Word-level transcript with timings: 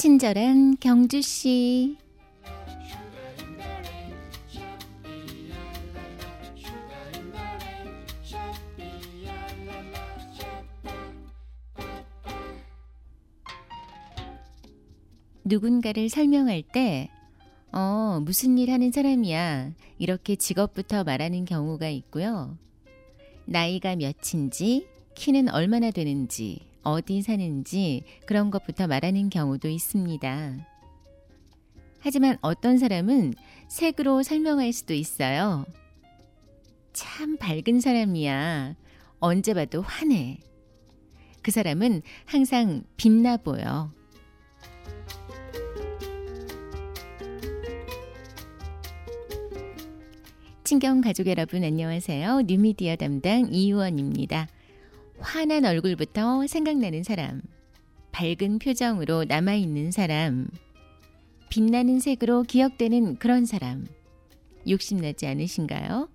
친절한 0.00 0.78
경주 0.80 1.20
씨. 1.20 1.98
누군가를 15.44 16.08
설명할 16.08 16.62
때, 16.62 17.10
어, 17.70 18.20
무슨 18.24 18.56
일 18.56 18.70
하는 18.70 18.90
사람이야. 18.90 19.72
이렇게 19.98 20.34
직업부터 20.34 21.04
말하는 21.04 21.44
경우가 21.44 21.90
있고요. 21.90 22.56
나이가 23.44 23.96
몇인지, 23.96 24.86
키는 25.14 25.50
얼마나 25.50 25.90
되는지, 25.90 26.69
어디 26.82 27.22
사는지 27.22 28.04
그런 28.26 28.50
것부터 28.50 28.86
말하는 28.86 29.30
경우도 29.30 29.68
있습니다. 29.68 30.66
하지만 32.00 32.38
어떤 32.40 32.78
사람은 32.78 33.34
색으로 33.68 34.22
설명할 34.22 34.72
수도 34.72 34.94
있어요. 34.94 35.64
참 36.92 37.36
밝은 37.36 37.80
사람이야. 37.80 38.74
언제 39.18 39.54
봐도 39.54 39.82
환해. 39.82 40.38
그 41.42 41.50
사람은 41.50 42.02
항상 42.24 42.82
빛나 42.96 43.36
보여. 43.38 43.90
친경 50.64 51.00
가족 51.00 51.26
여러분 51.26 51.64
안녕하세요. 51.64 52.42
뉴미디어 52.42 52.96
담당 52.96 53.52
이유원입니다. 53.52 54.46
환한 55.20 55.64
얼굴부터 55.64 56.46
생각나는 56.46 57.02
사람, 57.02 57.42
밝은 58.12 58.58
표정으로 58.58 59.24
남아있는 59.24 59.90
사람, 59.90 60.48
빛나는 61.50 62.00
색으로 62.00 62.42
기억되는 62.44 63.16
그런 63.16 63.44
사람, 63.44 63.86
욕심나지 64.68 65.26
않으신가요? 65.26 66.08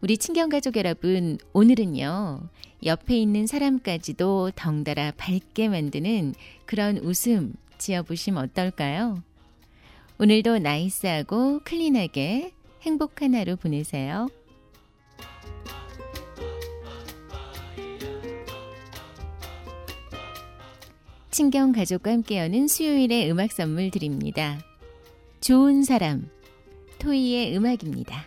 우리 0.00 0.16
친경가족 0.16 0.76
여러분, 0.76 1.38
오늘은요, 1.52 2.48
옆에 2.84 3.18
있는 3.18 3.46
사람까지도 3.46 4.52
덩달아 4.54 5.12
밝게 5.16 5.68
만드는 5.68 6.34
그런 6.64 6.98
웃음 6.98 7.52
지어보시면 7.78 8.44
어떨까요? 8.44 9.22
오늘도 10.18 10.58
나이스하고 10.58 11.60
클린하게 11.64 12.52
행복한 12.82 13.34
하루 13.34 13.56
보내세요. 13.56 14.28
친경 21.30 21.70
가족과 21.70 22.10
함께 22.10 22.38
여는 22.38 22.66
수요일의 22.66 23.30
음악 23.30 23.52
선물 23.52 23.90
드립니다. 23.90 24.58
좋은 25.40 25.84
사람, 25.84 26.28
토이의 26.98 27.56
음악입니다. 27.56 28.24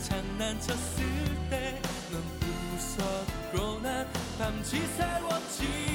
장난쳤을 0.00 1.04
때 1.50 1.80
넌 2.12 2.22
웃었고 2.74 3.80
난 3.80 4.06
밤지 4.38 4.86
새웠지 4.86 5.85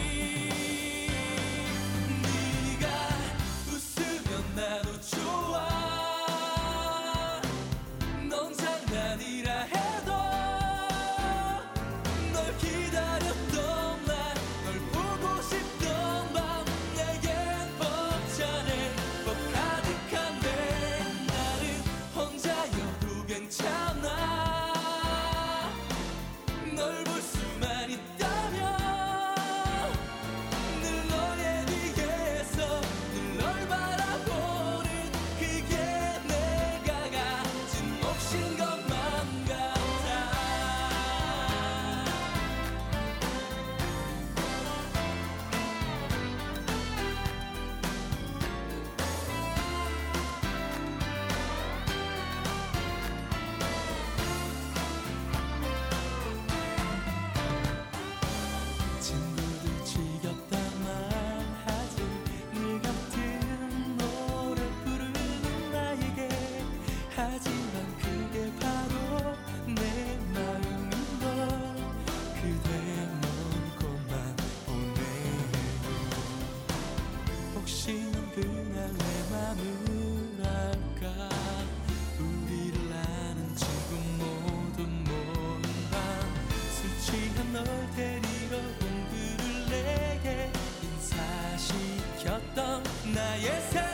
나의 93.21 93.61
사랑 93.69 93.90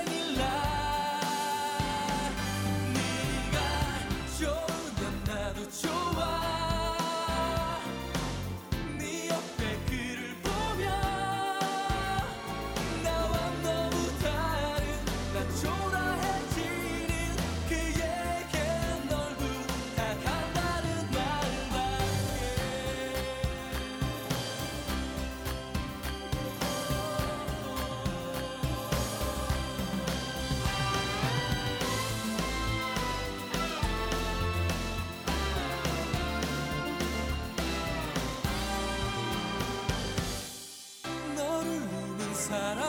será? 42.48 42.87